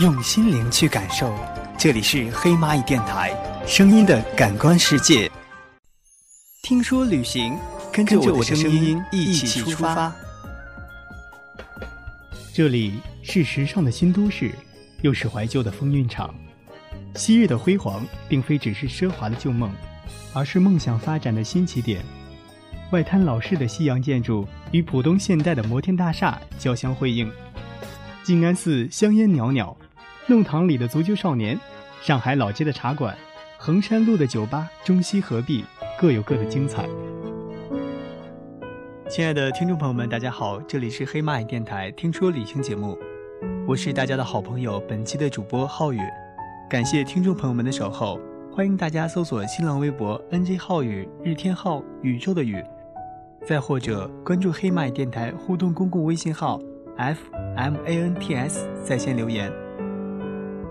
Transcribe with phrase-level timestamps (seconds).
[0.00, 1.30] 用心灵去感受。
[1.76, 5.30] 这里是黑蚂蚁电台，声音的感官世界。
[6.62, 7.58] 听说旅行，
[7.92, 10.10] 跟着我的声音一起出发。
[12.54, 14.50] 这里是时尚的新都市，
[15.02, 16.34] 又是怀旧的风韵场。
[17.14, 19.70] 昔日的辉煌，并非只是奢华的旧梦，
[20.32, 22.02] 而是梦想发展的新起点。
[22.90, 27.30] 外滩老式的西洋建筑与浦东现代的摩天大厦交相辉映。
[28.22, 29.76] 静安寺香烟袅袅，
[30.30, 31.58] 弄堂里的足球少年，
[32.00, 33.18] 上海老街的茶馆，
[33.58, 35.64] 衡山路的酒吧，中西合璧，
[35.98, 36.88] 各有各的精彩。
[39.08, 42.96] 亲爱的听众朋友们，大家好，这里是黑蚂蚁电台听说旅行节目，
[43.66, 45.98] 我是大家的好朋友，本期的主播浩宇。
[46.68, 48.20] 感谢听众朋友们的守候，
[48.54, 52.62] 欢迎大家搜索新浪微博 “nj 浩宇”、“日天浩”、“宇宙的宇”，
[53.44, 56.60] 再或者关注黑蚂蚁电台互动公共微信号
[56.96, 59.52] “fmants” 在线留言。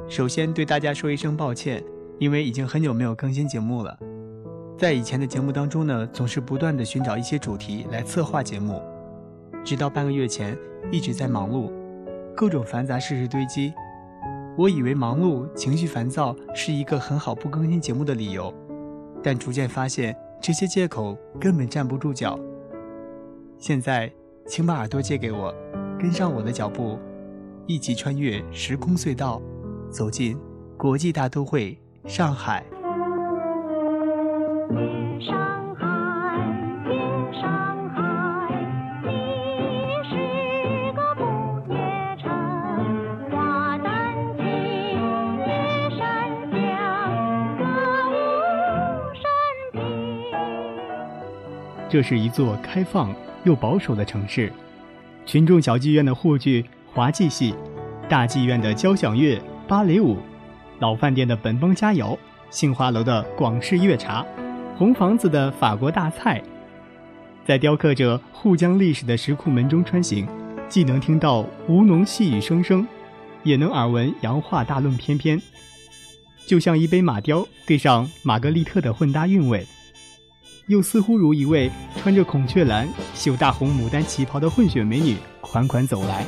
[0.10, 1.84] 首先对大家说一声抱歉，
[2.18, 3.96] 因为已经很久没有更新节目了。
[4.76, 8.82] 在以前的节目当中呢，总是不断的寻找一些主题来策划节目，
[9.64, 10.58] 直到半个月前
[10.92, 11.72] 一直在忙碌，
[12.36, 13.72] 各种繁杂事事堆积。
[14.58, 18.52] 我以为忙碌、情绪烦躁是一个很好不更新节目的理由，
[19.22, 22.38] 但逐渐发现这些借口根本站不住脚。
[23.60, 24.12] 现在，
[24.48, 25.54] 请把耳朵借给我，
[26.00, 26.98] 跟上我的脚步，
[27.68, 29.40] 一起穿越时空隧道，
[29.90, 30.38] 走进
[30.78, 32.64] 国际大都会上海。
[35.20, 35.36] 上
[35.76, 35.86] 海，
[37.34, 38.00] 上海，
[39.04, 39.10] 你
[40.08, 40.14] 是
[40.94, 41.22] 个不
[41.74, 41.76] 夜
[42.22, 42.30] 城。
[43.32, 44.44] 花丹青，
[45.40, 45.50] 夜
[45.98, 46.00] 山
[46.52, 46.58] 香，
[47.58, 47.62] 歌
[48.12, 48.14] 舞
[49.14, 49.24] 升
[49.74, 49.78] 平。
[51.90, 54.54] 这是一座开放又保守的城市，
[55.26, 57.54] 群众小剧院的沪剧、滑稽戏，
[58.08, 60.18] 大剧院的交响乐、芭蕾舞，
[60.80, 62.18] 老饭店的本帮佳肴，
[62.50, 64.26] 杏花楼的广式粤茶，
[64.76, 66.42] 红房子的法国大菜，
[67.46, 70.28] 在雕刻着沪江历史的石库门中穿行，
[70.68, 72.88] 既能听到吴侬细语声声，
[73.44, 75.40] 也能耳闻洋话大论翩翩，
[76.48, 79.64] 就像一杯马雕对上玛格丽特的混搭韵味。
[80.66, 86.26] 又似乎如一位穿着孔雀蓝、绣大红牡丹旗袍的混血美女款款走来。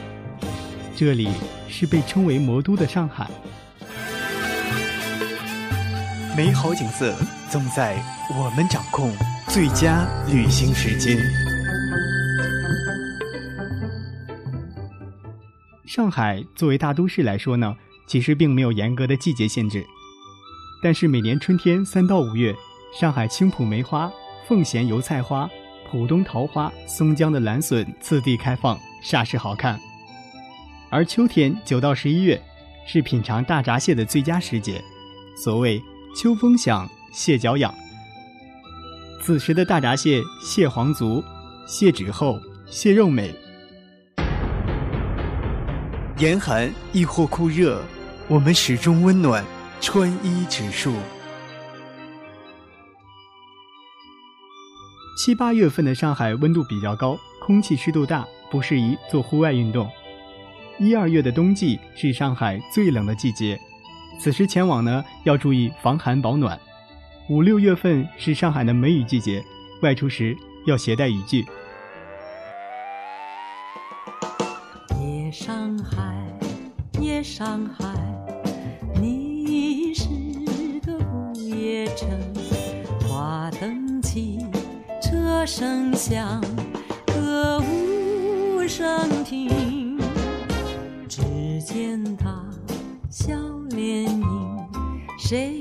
[1.04, 1.30] 这里
[1.68, 3.28] 是被称为魔都的上海。
[6.38, 7.16] 美好景色
[7.50, 7.98] 总在
[8.38, 9.12] 我们掌控，
[9.48, 11.18] 最佳旅行时间。
[15.88, 17.76] 上海作为大都市来说呢，
[18.06, 19.84] 其实并没有严格的季节限制，
[20.84, 22.54] 但是每年春天三到五月，
[23.00, 24.08] 上海青浦梅花、
[24.48, 25.50] 奉贤油菜花、
[25.90, 29.80] 浦东桃花、松江的蓝笋次第开放，煞是好看。
[30.92, 32.40] 而秋天九到十一月，
[32.86, 34.84] 是品尝大闸蟹的最佳时节，
[35.38, 35.82] 所谓
[36.14, 37.74] 秋风响，蟹脚痒。
[39.22, 41.24] 此时的大闸蟹，蟹黄足，
[41.66, 43.34] 蟹脂厚，蟹肉美，
[46.18, 47.82] 严寒亦或酷热，
[48.28, 49.46] 我们始终温暖，
[49.80, 50.94] 穿衣指数。
[55.18, 59.90] 七八月份的上海温度比较高，空气湿度大，不适宜做户外运动。
[60.82, 63.56] 一二月的冬季是上海最冷的季节，
[64.20, 66.60] 此时前往呢要注意防寒保暖。
[67.30, 69.44] 五六月份是上海的梅雨季节，
[69.84, 71.46] 外出时要携带雨具。
[75.00, 76.18] 夜上海，
[77.00, 77.86] 夜上海，
[79.00, 80.08] 你是
[80.84, 82.10] 个不夜城。
[83.08, 84.40] 花灯起，
[85.00, 86.42] 车声响，
[87.06, 89.71] 歌舞升平。
[91.62, 92.44] 只见他
[93.12, 93.36] 笑
[93.70, 94.68] 脸迎，
[95.20, 95.61] 谁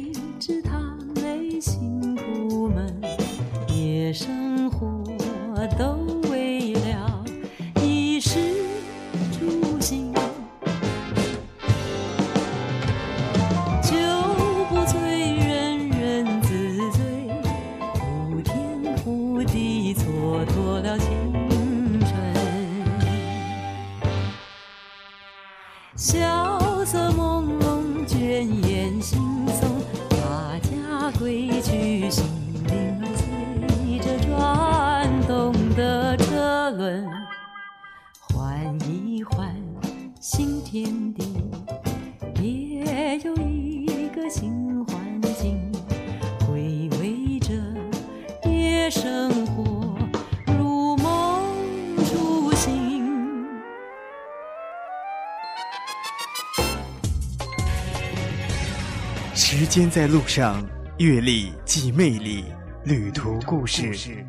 [59.35, 60.65] 时间在路上，
[60.99, 62.45] 阅历即魅力，
[62.85, 64.25] 旅途故事。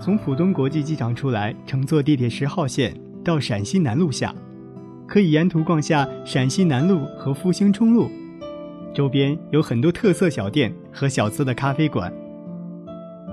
[0.00, 4.34] 从浦东国际机场出来，乘坐地铁十号线到陕西南路下，
[5.08, 8.10] 可以沿途逛下陕西南路和复兴中路，
[8.92, 12.12] 周边有很多特色小店和小资的咖啡馆。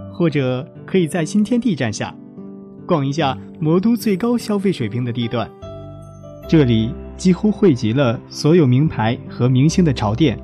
[0.10, 2.16] 或者可以在新天地站下，
[2.86, 5.52] 逛一下魔都最高消费水平的地段，
[6.48, 10.40] 这里几乎汇集了所有名牌和明星的潮店，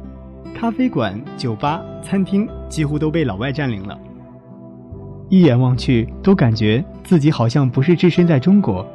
[0.54, 3.98] 咖啡馆、酒吧、餐厅几乎都被老外占领了。
[5.30, 8.86] 一眼望去，都感觉自己好像不是置身在中国。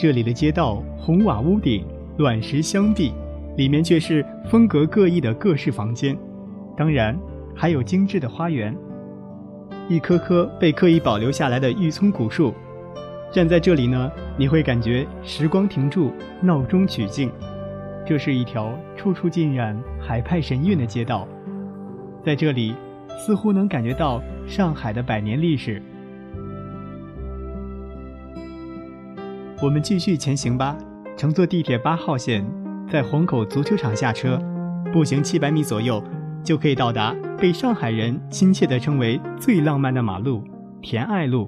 [0.00, 1.84] 这里的街道红瓦屋顶、
[2.16, 3.12] 卵石相壁，
[3.58, 6.16] 里面却是风格各异的各式房间，
[6.74, 7.14] 当然
[7.54, 8.74] 还有精致的花园。
[9.90, 12.54] 一棵棵被刻意保留下来的玉葱古树，
[13.30, 16.10] 站在这里呢，你会感觉时光停住，
[16.40, 17.30] 闹中取静。
[18.06, 21.28] 这是一条处处浸染海派神韵的街道，
[22.24, 22.74] 在这里。
[23.18, 25.82] 似乎能感觉到上海的百年历史。
[29.62, 30.74] 我们继续前行吧，
[31.18, 32.42] 乘坐地铁八号线，
[32.88, 34.40] 在虹口足球场下车，
[34.90, 36.02] 步行七百米左右，
[36.42, 40.42] 就可以到达被上海人亲切地称为最浪漫的马路——
[40.80, 41.46] 田爱路。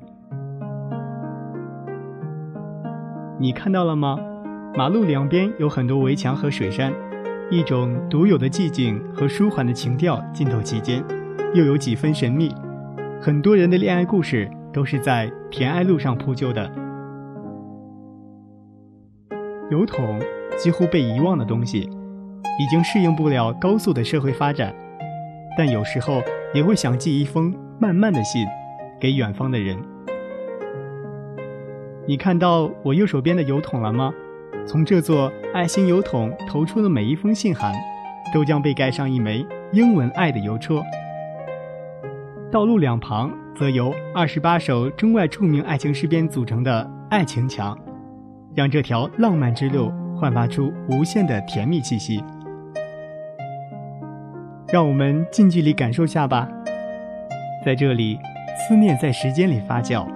[3.41, 4.19] 你看到了吗？
[4.77, 6.93] 马路两边有很多围墙和水杉，
[7.51, 11.03] 一种独有的寂静和舒缓的情调浸透其间。
[11.55, 12.55] 又有几分神秘，
[13.23, 16.71] 很多人的恋爱故事都是在田爱路上铺就的。
[19.73, 20.21] 邮筒
[20.59, 21.89] 几乎被遗忘的东西，
[22.61, 24.75] 已经适应不了高速的社会发展，
[25.57, 26.23] 但有时候
[26.53, 28.47] 也会想寄一封慢慢的信，
[29.01, 29.75] 给远方的人。
[32.07, 34.13] 你看到我右手边的邮筒了吗？
[34.67, 37.75] 从这座爱心邮筒投出的每一封信函，
[38.35, 39.43] 都将被盖上一枚
[39.73, 40.85] 英文“爱”的邮戳。
[42.51, 47.75] 道路两旁则由二十八首中外著名爱情诗篇组成的爱情墙，
[48.55, 52.23] 让这条浪漫之路焕发出无限的甜蜜气息。
[54.73, 56.49] 让我们近距离感受下吧，
[57.65, 58.19] 在这里，
[58.57, 60.07] 思念在时间里发酵，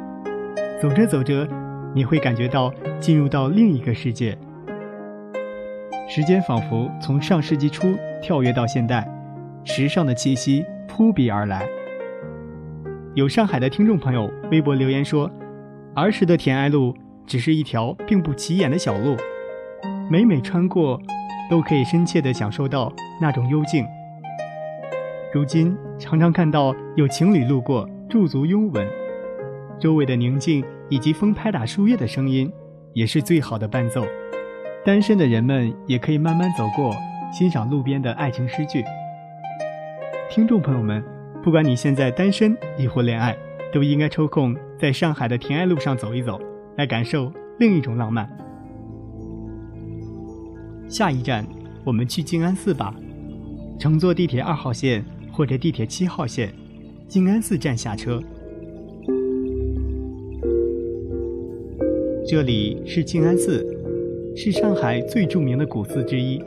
[0.81, 1.47] 走着走着，
[1.95, 4.37] 你会感觉到进入到另一个世界。
[6.09, 9.07] 时间仿佛从上世纪初跳跃到现代，
[9.65, 11.67] 时尚的气息扑鼻而来。
[13.15, 15.31] 有上海的听众朋友微博留言说
[15.97, 16.95] ：“儿时的田爱路
[17.27, 19.17] 只是一条并不起眼的小路，
[20.11, 21.01] 每每穿过，
[21.51, 23.85] 都可以深切地享受到那种幽静。
[25.33, 28.87] 如今常常看到有情侣路过，驻足拥吻，
[29.79, 32.51] 周围的宁静以及风拍打树叶的声音，
[32.93, 34.05] 也是最好的伴奏。
[34.85, 36.95] 单身的人们也可以慢慢走过，
[37.33, 38.85] 欣赏路边的爱情诗句。
[40.31, 41.05] 听众朋友们。”
[41.45, 43.37] 不管你现在单身亦或恋爱，
[43.73, 46.41] 都应该抽空在上海的田爱路上走一走，
[46.77, 48.29] 来感受另一种浪漫。
[50.89, 51.47] 下一站，
[51.85, 52.95] 我们去静安寺吧。
[53.79, 56.53] 乘坐地铁二号线或者地铁七号线，
[57.09, 58.23] 静安寺站下车。
[62.29, 63.65] 这里是静安寺，
[64.37, 66.43] 是上海最著名的古寺之一，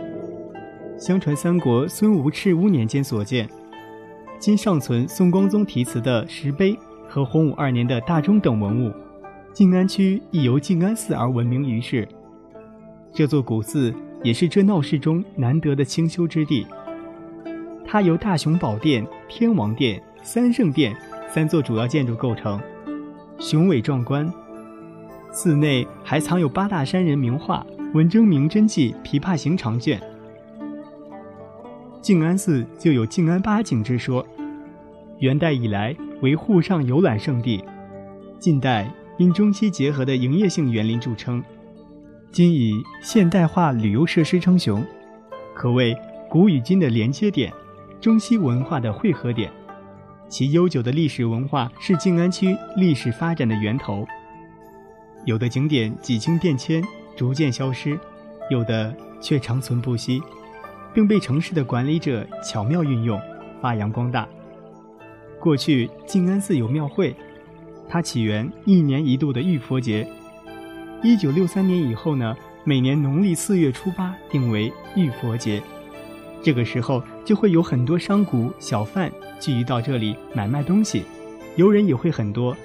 [0.98, 3.48] 相传三国孙吴赤乌年间所建。
[4.39, 8.91] 今尚存宋光宗题词的石碑和洪武二年的大钟等文物，
[9.53, 12.08] 静安区亦由静安寺而闻名于世。
[13.13, 16.65] 这座古寺也是这闹市中难得的清修之地。
[17.86, 20.96] 它由大雄宝殿、天王殿、三圣殿
[21.27, 22.60] 三座主要建筑构成，
[23.39, 24.32] 雄伟壮观。
[25.32, 30.00] 寺内还藏有八大山人名画、文征明真迹、琵琶行长卷。
[32.01, 34.25] 静安寺就有静安八景之说，
[35.18, 37.63] 元代以来为沪上游览胜地，
[38.39, 41.43] 近代因中西结合的营业性园林著称，
[42.31, 44.81] 今以现代化旅游设施称雄，
[45.53, 45.93] 可谓
[46.29, 47.51] 古与今的连接点，
[47.99, 49.51] 中西文化的汇合点。
[50.29, 54.07] 其悠久的历史文化是静安区历史发展的源头。
[55.25, 56.81] 有的景点几经变迁，
[57.17, 57.99] 逐渐消失，
[58.49, 60.23] 有的却长存不息。
[60.91, 63.21] 并被城市的管理者巧妙运用，
[63.61, 64.27] 发扬光大。
[65.39, 67.15] 过去静安寺有庙会，
[67.89, 70.08] 它起源一年一度的浴佛节。
[71.01, 75.62] 一九六三年以后呢，每年农历四月初八定为浴佛节。
[76.41, 81.03] 这个时候就会有很多商贾、小贩聚集到这里买卖东西，
[81.55, 82.55] 游人也会很多。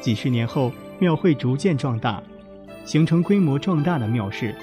[0.00, 2.22] 几十年后，庙会逐渐壮大，
[2.84, 4.54] 形成规模壮大的庙市，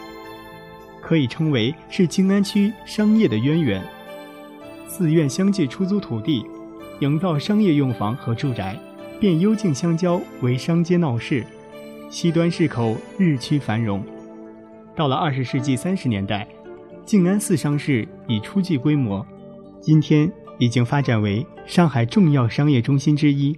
[1.01, 3.83] 可以称为是静安区商业的渊源。
[4.87, 6.45] 寺院相继出租土地，
[6.99, 8.77] 营造商业用房和住宅，
[9.19, 11.43] 变幽静相交为商街闹市，
[12.07, 14.03] 西端市口日趋繁荣。
[14.95, 16.47] 到了二十世纪三十年代，
[17.03, 19.25] 静安寺商市已初具规模，
[19.81, 23.57] 今天已经发展为上海重要商业中心之一。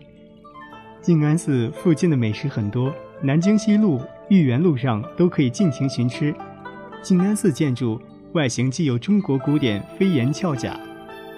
[1.02, 6.34] 静安寺附近的美食很多，南京西路、豫园路上都可以尽情寻吃。
[7.02, 8.02] 静安寺建筑
[8.32, 10.80] 外形既有中国古典飞檐翘甲，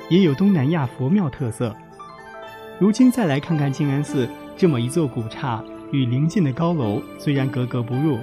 [0.09, 1.75] 也有东南亚佛庙特色。
[2.81, 8.17] 如今再来看看静安寺这么一座古刹，与邻近的高楼虽然格格不入，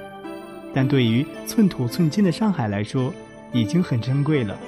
[0.75, 3.15] 但对于寸土寸金的上海来说，
[3.53, 4.59] 已经很珍贵了。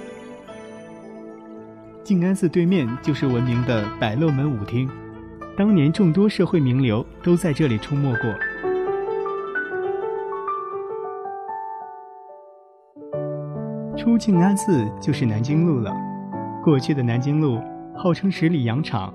[2.05, 4.89] 静安寺对面就是闻名的百乐门舞厅。
[5.57, 8.33] 当年众多社会名流都在这里出没过。
[13.97, 15.93] 出静安寺就是南京路了。
[16.63, 17.61] 过去的南京路
[17.97, 19.13] 号称十里洋场，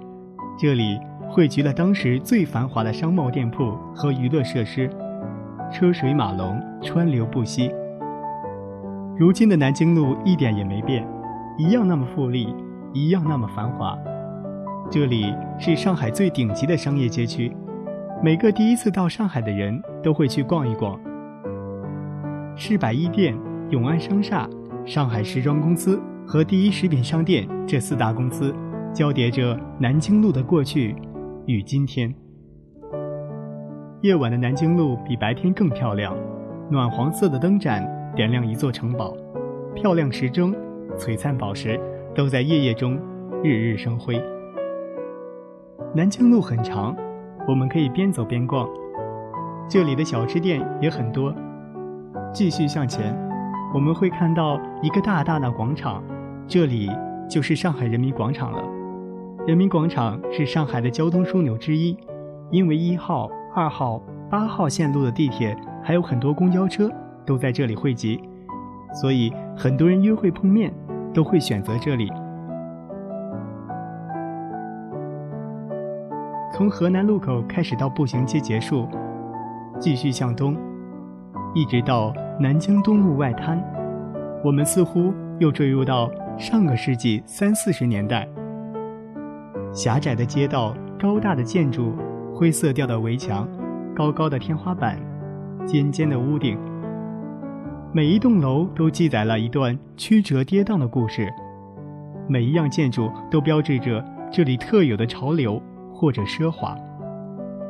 [0.57, 0.97] 这里
[1.27, 4.89] 汇聚了当时最繁华的商贸店铺和娱乐设施，
[5.69, 7.69] 车水马龙，川流不息。
[9.17, 11.05] 如今的南京路一点也没变，
[11.57, 12.55] 一样那么富丽，
[12.93, 13.97] 一样那么繁华。
[14.89, 17.53] 这里是上海最顶级的商业街区，
[18.23, 20.97] 每个第一次到上海的人都会去逛一逛。
[22.55, 23.37] 是百亿店、
[23.71, 24.47] 永安商厦、
[24.85, 28.55] 上海时装公司和第一食品商店这四大公司，
[28.95, 30.95] 交叠着南京路的过去
[31.47, 32.15] 与今天。
[33.99, 36.15] 夜晚的南京路比白天更漂亮，
[36.71, 37.85] 暖黄色的灯盏
[38.15, 39.13] 点亮一座城堡，
[39.73, 40.55] 漂亮时钟、
[40.97, 41.77] 璀璨宝石
[42.15, 42.97] 都在夜夜中
[43.43, 44.17] 日日生辉。
[45.93, 46.95] 南京路很长，
[47.49, 48.65] 我们可以边走边逛。
[49.67, 51.35] 这里的小吃店也很多。
[52.31, 53.13] 继续向前，
[53.73, 56.01] 我们会看到一个大大的广场，
[56.47, 56.89] 这里
[57.29, 58.63] 就是上海人民广场了。
[59.47, 61.95] 人民广场是上海的交通枢纽之一，
[62.49, 66.89] 因为一号、二号、八号线路的地铁还有很多公交车
[67.27, 68.19] 都在这里汇集，
[68.91, 70.73] 所以很多人约会碰面
[71.13, 72.11] 都会选择这里。
[76.51, 78.87] 从河南路口开始到步行街结束，
[79.79, 80.57] 继续向东，
[81.53, 83.63] 一直到南京东路外滩，
[84.43, 88.27] 我们似乎又坠入到上个世纪三四十年代。
[89.75, 91.93] 狭窄的街道，高大的建筑，
[92.33, 93.47] 灰色调的围墙，
[93.93, 94.97] 高高的天花板，
[95.67, 96.57] 尖尖的屋顶。
[97.93, 101.31] 每一栋楼都记载了一段曲折跌宕的故事，
[102.27, 105.61] 每一样建筑都标志着这里特有的潮流。
[105.97, 106.75] 或者奢华，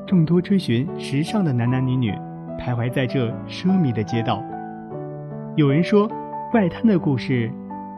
[0.08, 2.12] 众多追寻时尚的男男女女
[2.60, 4.44] 徘徊在这奢靡的街道。
[5.56, 6.10] 有人说，
[6.52, 7.52] 外滩的故事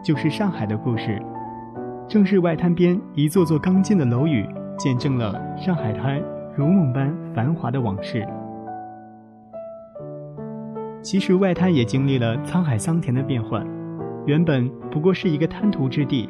[0.04, 1.18] 就是上海的故事。
[2.08, 4.48] 正是外滩边一座座刚劲的楼宇，
[4.78, 6.22] 见证了上海滩
[6.56, 8.26] 如梦般繁华的往事。
[11.02, 13.66] 其实，外滩也经历了沧海桑田的变幻。
[14.26, 16.30] 原本不过是一个滩涂之地。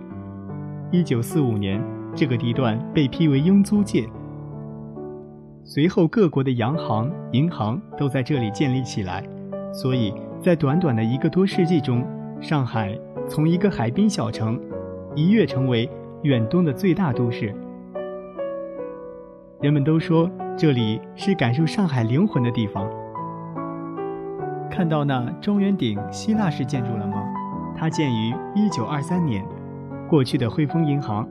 [0.91, 1.81] 一九四五年。
[2.15, 4.03] 这个地段被批为英租界。
[5.63, 9.23] 随后，各国的洋行、银行都在这里建立起来，
[9.71, 12.03] 所以在短短的一个多世纪中，
[12.41, 12.97] 上海
[13.29, 14.59] 从一个海滨小城
[15.17, 15.89] 一跃成为
[16.21, 17.51] 远东的最大都市。
[19.59, 22.87] 人们都说这里是感受上海灵魂的地方。
[24.69, 27.23] 看到那中圆顶希腊式建筑了吗？
[27.75, 29.43] 它建于一九二三年，
[30.07, 31.27] 过去的汇丰银行。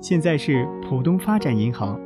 [0.00, 2.00] 现在是浦东发展银行。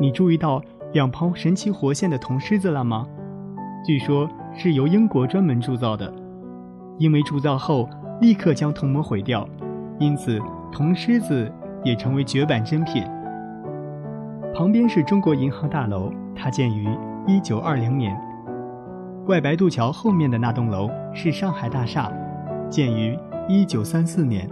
[0.00, 0.62] 你注意到
[0.94, 3.06] 两旁神奇活现的铜狮子了吗？
[3.84, 6.10] 据说是由英国专门铸造的，
[6.96, 7.86] 因为铸造后
[8.22, 9.46] 立刻将铜模毁掉，
[9.98, 10.40] 因此
[10.70, 11.50] 铜狮子
[11.84, 13.04] 也成为绝版珍品。
[14.54, 16.88] 旁边是中国银行大楼，它建于
[17.26, 18.18] 一九二零年。
[19.26, 22.10] 外白渡桥后面的那栋楼是上海大厦，
[22.70, 24.48] 建于一九三四年。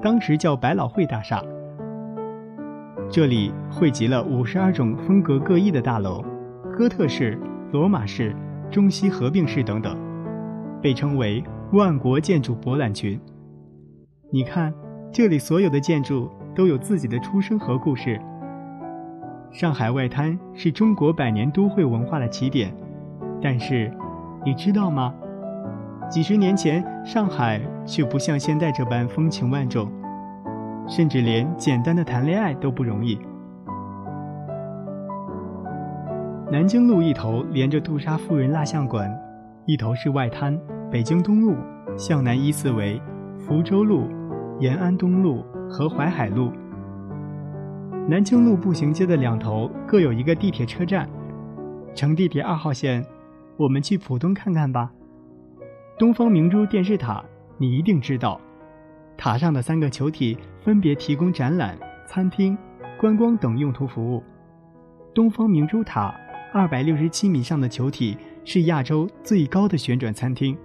[0.00, 1.42] 当时叫百老汇大厦，
[3.10, 6.24] 这里汇集了五十二种风格各异的大楼，
[6.72, 7.36] 哥特式、
[7.72, 8.34] 罗马式、
[8.70, 9.96] 中西合并式等等，
[10.80, 13.20] 被称为万国建筑博览群。
[14.30, 14.74] 你看，
[15.10, 18.20] 这里所有的建筑都有自己的出身和故事。
[19.50, 22.70] 上海外滩是中国百年都会文化的起点，
[23.40, 23.90] 但是，
[24.44, 25.14] 你知道吗？
[26.10, 29.90] 几十年前，上海却不像现在这般风情万种，
[30.86, 33.18] 甚至连简单的谈恋爱都不容易。
[36.52, 39.10] 南京路一头连着杜莎夫人蜡像馆，
[39.64, 40.58] 一头是外滩。
[40.90, 41.56] 北京东路
[41.96, 43.00] 向南依次为
[43.38, 44.08] 福州路、
[44.60, 46.50] 延安东路和淮海路。
[48.08, 51.08] 南京路步行街的两头各有一个地铁车站。
[51.94, 53.04] 乘地铁二号线，
[53.56, 54.90] 我们去浦东看看吧。
[55.98, 57.24] 东方明珠电视塔，
[57.56, 58.40] 你一定知道，
[59.16, 62.56] 塔上的三个球体分别提供展览、餐厅、
[62.98, 64.22] 观光等用途服务。
[65.14, 66.14] 东方明珠塔
[66.52, 70.56] 二百六十七米上的球体是亚洲最高的旋转餐厅。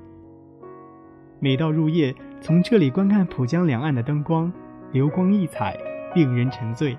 [1.40, 4.52] 每到入夜，从这里观看浦江两岸的灯光，
[4.92, 5.78] 流光溢彩，
[6.14, 6.98] 令人沉醉。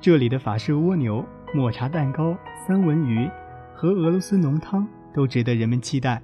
[0.00, 3.28] 这里的法式蜗牛、抹茶蛋糕、三文鱼
[3.74, 6.22] 和俄罗斯浓汤都值得人们期待。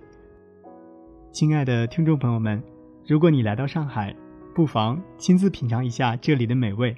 [1.32, 2.62] 亲爱的听众朋友们，
[3.04, 4.14] 如果你来到上海，
[4.54, 6.96] 不妨亲自品尝一下这里的美味。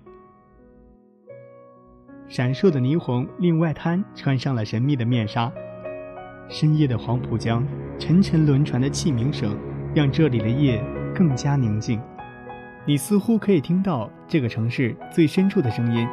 [2.29, 5.51] 闪烁的霓虹令外滩穿上了神秘的面纱，
[6.47, 7.67] 深夜的黄浦江，
[7.99, 9.57] 沉沉轮船的器鸣声，
[9.95, 10.83] 让这里的夜
[11.15, 12.01] 更加宁静。
[12.85, 16.07] 你似乎可以听到这个城市最深处的声音。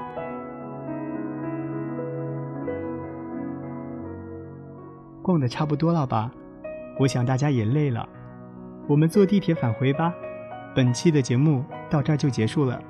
[5.21, 6.31] 逛的差不多了吧？
[7.00, 8.07] 我想大家也累了，
[8.88, 10.13] 我们坐地铁返回吧。
[10.75, 12.81] 本期的节目到这儿就结束了，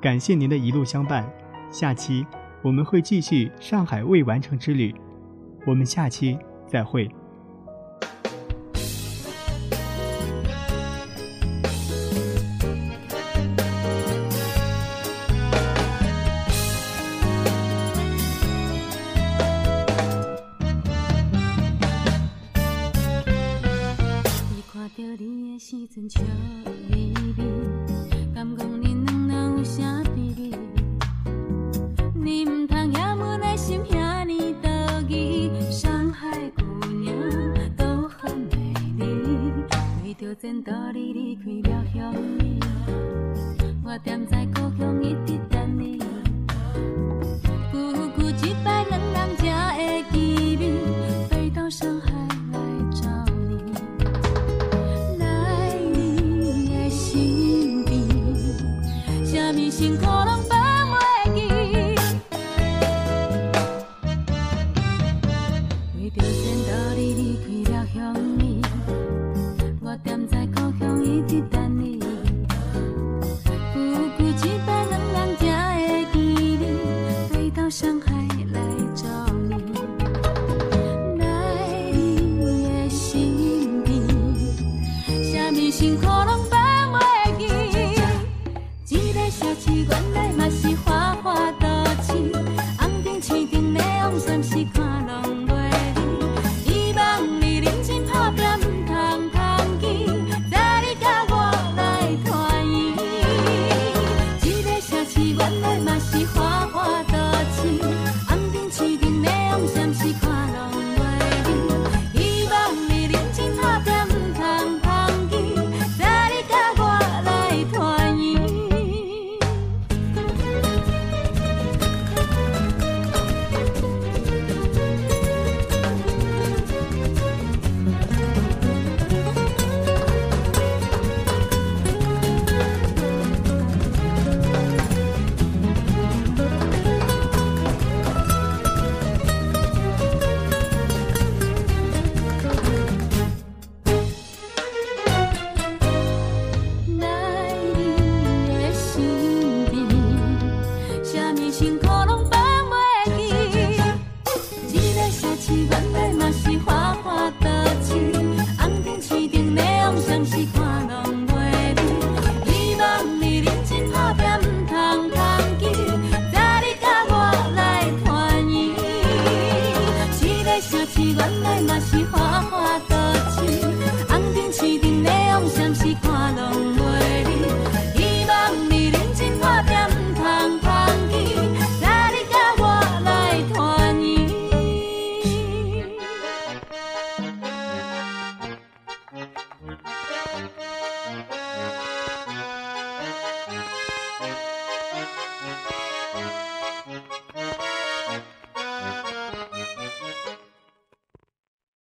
[0.00, 1.28] 感谢您的一路相伴。
[1.68, 2.24] 下期
[2.62, 4.94] 我们会继续上海未完成之旅，
[5.66, 7.10] 我们下期再会。
[89.54, 89.76] 记。
[89.76, 90.15] 一个